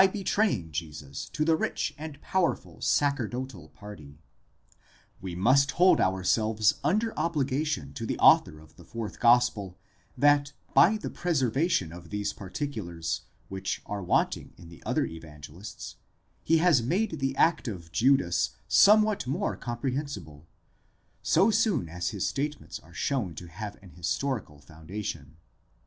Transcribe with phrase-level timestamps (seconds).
[0.11, 4.17] betraying Jesus to the rich and powerful sacerdotal party.
[5.21, 9.77] We must hold ourselves under obligation to the author of the fourth gospel,
[10.17, 15.97] that by the preservation of these particulars, which are wanting in the other Evangelists,
[16.43, 22.91] he has made the act of Judas somewhat more comprehensible,—so soon as his statements are
[22.95, 25.37] shown to have an historical foundation.